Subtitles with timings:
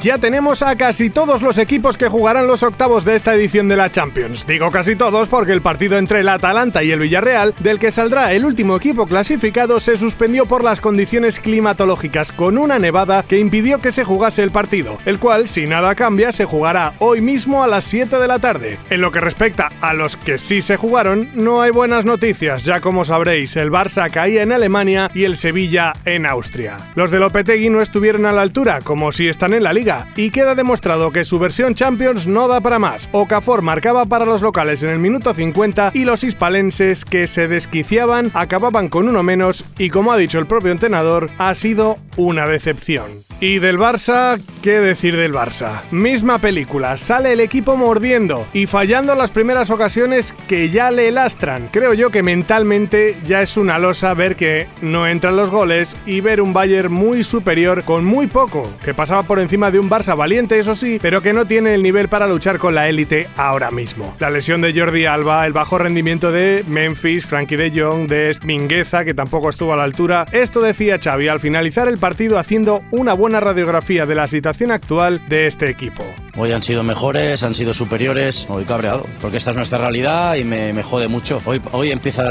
[0.00, 3.76] Ya tenemos a casi todos los equipos que jugarán los octavos de esta edición de
[3.76, 4.46] la Champions.
[4.46, 8.32] Digo casi todos porque el partido entre el Atalanta y el Villarreal, del que saldrá
[8.32, 13.80] el último equipo clasificado, se suspendió por las condiciones climatológicas con una nevada que impidió
[13.80, 17.66] que se jugase el partido, el cual, si nada cambia, se jugará hoy mismo a
[17.66, 18.78] las 7 de la tarde.
[18.90, 22.80] En lo que respecta a los que sí se jugaron, no hay buenas noticias, ya
[22.80, 26.76] como sabréis, el Barça caía en Alemania y el Sevilla en Austria.
[26.94, 30.30] Los de Lopetegui no estuvieron a la altura, como si están en la liga y
[30.30, 33.08] queda demostrado que su versión Champions no da para más.
[33.12, 38.30] Okafor marcaba para los locales en el minuto 50 y los hispalenses que se desquiciaban
[38.34, 43.28] acababan con uno menos y como ha dicho el propio entrenador, ha sido una decepción.
[43.40, 45.82] Y del Barça, ¿qué decir del Barça?
[45.92, 51.68] Misma película, sale el equipo mordiendo y fallando las primeras ocasiones que ya le lastran.
[51.70, 56.20] Creo yo que mentalmente ya es una losa ver que no entran los goles y
[56.20, 60.16] ver un Bayern muy superior con muy poco, que pasaba por encima de un Barça
[60.16, 63.70] valiente, eso sí, pero que no tiene el nivel para luchar con la élite ahora
[63.70, 64.14] mismo.
[64.18, 69.04] La lesión de Jordi Alba, el bajo rendimiento de Memphis, Frankie de Jong, de Mingueza,
[69.04, 70.26] que tampoco estuvo a la altura.
[70.32, 75.20] Esto decía Xavi al finalizar el partido haciendo una buena radiografía de la situación actual
[75.28, 76.04] de este equipo.
[76.40, 78.46] Hoy han sido mejores, han sido superiores.
[78.48, 81.42] Hoy cabreado, porque esta es nuestra realidad y me, jode mucho.
[81.44, 82.22] Hoy, hoy empieza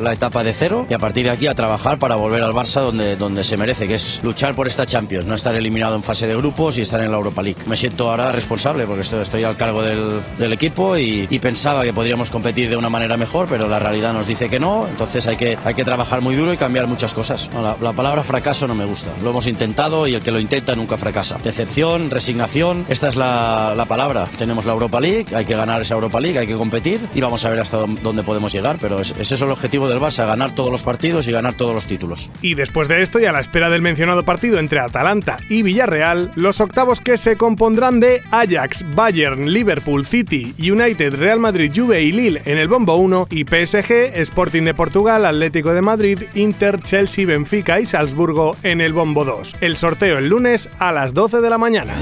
[0.00, 2.80] la etapa de cero y a partir de aquí a trabajar para volver al Barça
[2.80, 6.26] donde, donde se merece, que es luchar por esta Champions, no estar eliminado en fase
[6.26, 7.60] de grupos y estar en la Europa League.
[7.66, 12.68] Me siento ahora responsable porque estoy, al cargo del, equipo y, pensaba que podríamos competir
[12.68, 14.86] de una manera mejor, pero la realidad nos dice que no.
[14.88, 17.48] Entonces hay que, hay que trabajar muy duro y cambiar muchas cosas.
[17.80, 19.10] la palabra fracaso no me gusta.
[19.22, 21.38] Lo hemos intentado y el que lo intenta nunca fracasa.
[21.42, 24.28] Decepción, resignación, esta es la la, palabra.
[24.38, 27.44] Tenemos la Europa League, hay que ganar esa Europa League, hay que competir y vamos
[27.44, 28.78] a ver hasta dónde podemos llegar.
[28.80, 31.86] Pero ese es el objetivo del Barça, ganar todos los partidos y ganar todos los
[31.86, 32.30] títulos.
[32.40, 36.32] Y después de esto, y a la espera del mencionado partido entre Atalanta y Villarreal,
[36.36, 42.12] los octavos que se compondrán de Ajax, Bayern, Liverpool, City, United, Real Madrid, Juve y
[42.12, 47.26] Lille en el bombo 1 y PSG, Sporting de Portugal, Atlético de Madrid, Inter, Chelsea,
[47.26, 49.56] Benfica y Salzburgo en el bombo 2.
[49.60, 51.94] El sorteo el lunes a las 12 de la mañana.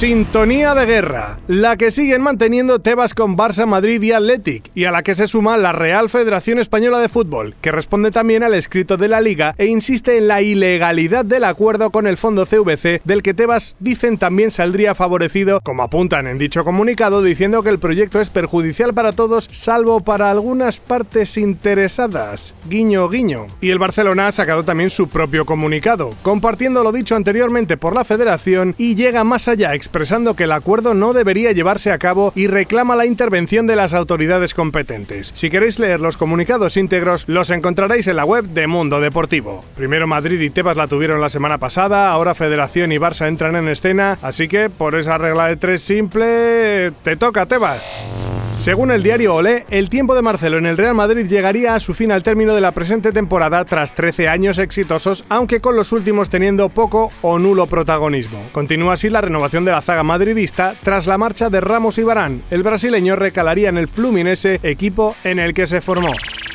[0.00, 4.92] Sintonía de guerra, la que siguen manteniendo Tebas con Barça, Madrid y Athletic, y a
[4.92, 8.96] la que se suma la Real Federación Española de Fútbol, que responde también al escrito
[8.96, 13.22] de la Liga e insiste en la ilegalidad del acuerdo con el fondo CVC, del
[13.22, 18.22] que Tebas dicen también saldría favorecido, como apuntan en dicho comunicado, diciendo que el proyecto
[18.22, 22.54] es perjudicial para todos, salvo para algunas partes interesadas.
[22.70, 23.48] Guiño, guiño.
[23.60, 28.04] Y el Barcelona ha sacado también su propio comunicado, compartiendo lo dicho anteriormente por la
[28.04, 32.46] Federación y llega más allá, expresando que el acuerdo no debería llevarse a cabo y
[32.46, 35.32] reclama la intervención de las autoridades competentes.
[35.34, 39.64] Si queréis leer los comunicados íntegros, los encontraréis en la web de Mundo Deportivo.
[39.74, 43.66] Primero Madrid y Tebas la tuvieron la semana pasada, ahora Federación y Barça entran en
[43.66, 48.30] escena, así que por esa regla de tres simple, te toca Tebas.
[48.60, 51.94] Según el diario Olé, el tiempo de Marcelo en el Real Madrid llegaría a su
[51.94, 56.28] fin al término de la presente temporada tras 13 años exitosos, aunque con los últimos
[56.28, 58.50] teniendo poco o nulo protagonismo.
[58.52, 62.42] Continúa así la renovación de la zaga madridista tras la marcha de Ramos y Barán.
[62.50, 66.12] El brasileño recalaría en el Fluminense, equipo en el que se formó.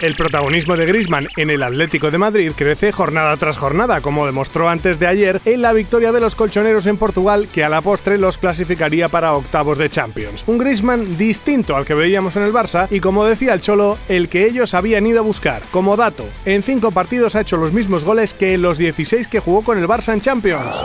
[0.00, 4.68] El protagonismo de Griezmann en el Atlético de Madrid crece jornada tras jornada, como demostró
[4.68, 8.16] antes de ayer en la victoria de los colchoneros en Portugal, que a la postre
[8.16, 10.44] los clasificaría para octavos de Champions.
[10.46, 14.28] Un Griezmann distinto al que veíamos en el Barça y, como decía el Cholo, el
[14.28, 15.62] que ellos habían ido a buscar.
[15.72, 19.40] Como dato, en cinco partidos ha hecho los mismos goles que en los 16 que
[19.40, 20.76] jugó con el Barça en Champions.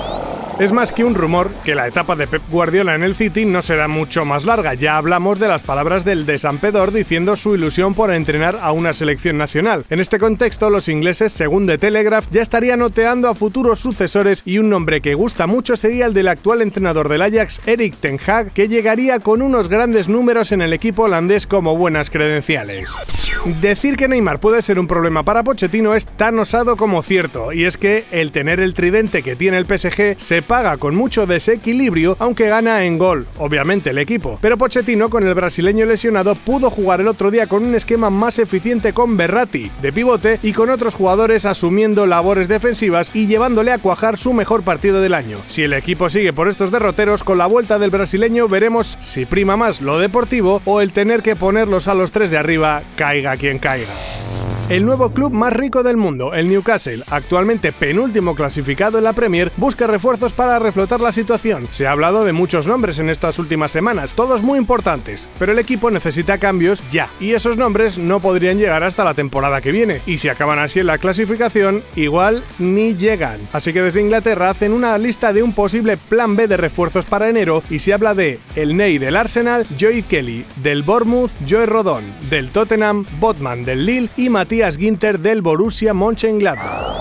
[0.59, 3.63] Es más que un rumor que la etapa de Pep Guardiola en el City no
[3.63, 4.75] será mucho más larga.
[4.75, 9.39] Ya hablamos de las palabras del desampedor diciendo su ilusión por entrenar a una selección
[9.39, 9.83] nacional.
[9.89, 14.59] En este contexto, los ingleses, según The Telegraph, ya estarían oteando a futuros sucesores y
[14.59, 18.51] un nombre que gusta mucho sería el del actual entrenador del Ajax, Eric Ten Hag,
[18.51, 22.95] que llegaría con unos grandes números en el equipo holandés como buenas credenciales.
[23.59, 27.65] Decir que Neymar puede ser un problema para Pochettino es tan osado como cierto, y
[27.65, 32.15] es que el tener el tridente que tiene el PSG se paga con mucho desequilibrio,
[32.19, 34.37] aunque gana en gol, obviamente el equipo.
[34.41, 38.39] Pero Pochettino, con el brasileño lesionado, pudo jugar el otro día con un esquema más
[38.39, 43.79] eficiente con Berratti de pivote y con otros jugadores asumiendo labores defensivas y llevándole a
[43.79, 45.37] cuajar su mejor partido del año.
[45.47, 49.57] Si el equipo sigue por estos derroteros, con la vuelta del brasileño veremos si prima
[49.57, 53.59] más lo deportivo o el tener que ponerlos a los tres de arriba, caiga quien
[53.59, 53.93] caiga.
[54.69, 59.51] El nuevo club más rico del mundo, el Newcastle, actualmente penúltimo clasificado en la Premier,
[59.57, 61.67] busca refuerzos para reflotar la situación.
[61.69, 65.59] Se ha hablado de muchos nombres en estas últimas semanas, todos muy importantes, pero el
[65.59, 70.01] equipo necesita cambios ya, y esos nombres no podrían llegar hasta la temporada que viene,
[70.05, 73.39] y si acaban así en la clasificación, igual ni llegan.
[73.51, 77.27] Así que desde Inglaterra hacen una lista de un posible plan B de refuerzos para
[77.27, 82.05] enero y se habla de el Ney del Arsenal, Joey Kelly del Bournemouth, Joe Rodón
[82.29, 86.92] del Tottenham, Botman del Lille y Matías Matías Ginter del Borussia Mönchengladbach.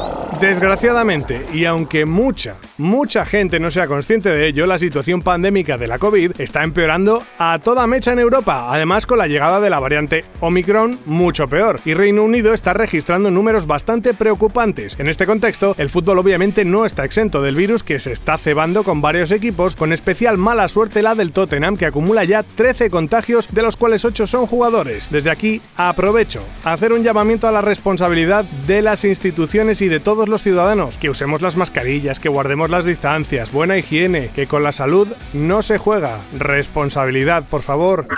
[0.43, 5.87] Desgraciadamente, y aunque mucha, mucha gente no sea consciente de ello, la situación pandémica de
[5.87, 9.79] la COVID está empeorando a toda mecha en Europa, además con la llegada de la
[9.79, 14.99] variante Omicron mucho peor, y Reino Unido está registrando números bastante preocupantes.
[14.99, 18.83] En este contexto, el fútbol obviamente no está exento del virus que se está cebando
[18.83, 23.47] con varios equipos, con especial mala suerte la del Tottenham que acumula ya 13 contagios,
[23.53, 25.07] de los cuales 8 son jugadores.
[25.09, 30.01] Desde aquí aprovecho a hacer un llamamiento a la responsabilidad de las instituciones y de
[30.01, 34.65] todos los ciudadanos, que usemos las mascarillas, que guardemos las distancias, buena higiene, que con
[34.65, 36.21] la salud no se juega.
[36.33, 38.09] Responsabilidad, por favor.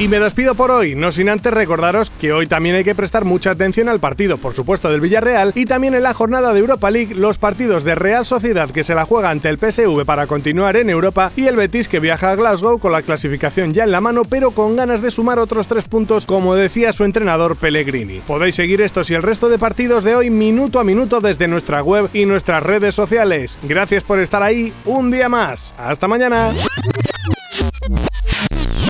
[0.00, 3.24] Y me despido por hoy, no sin antes recordaros que hoy también hay que prestar
[3.24, 6.88] mucha atención al partido, por supuesto, del Villarreal y también en la jornada de Europa
[6.88, 10.76] League los partidos de Real Sociedad que se la juega ante el PSV para continuar
[10.76, 14.00] en Europa y el Betis que viaja a Glasgow con la clasificación ya en la
[14.00, 18.20] mano pero con ganas de sumar otros tres puntos como decía su entrenador Pellegrini.
[18.20, 21.82] Podéis seguir estos y el resto de partidos de hoy minuto a minuto desde nuestra
[21.82, 23.58] web y nuestras redes sociales.
[23.64, 25.74] Gracias por estar ahí un día más.
[25.76, 26.52] Hasta mañana.